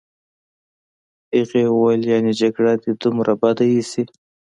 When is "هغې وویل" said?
1.37-2.01